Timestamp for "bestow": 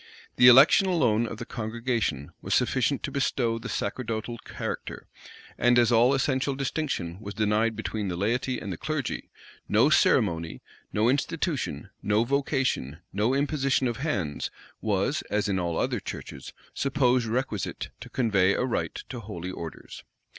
3.11-3.59